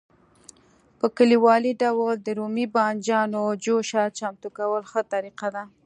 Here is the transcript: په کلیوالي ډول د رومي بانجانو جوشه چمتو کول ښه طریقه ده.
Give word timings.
په 0.99 1.07
کلیوالي 1.17 1.73
ډول 1.81 2.15
د 2.21 2.27
رومي 2.39 2.65
بانجانو 2.75 3.43
جوشه 3.63 4.03
چمتو 4.17 4.49
کول 4.57 4.83
ښه 4.91 5.01
طریقه 5.13 5.47
ده. 5.55 5.63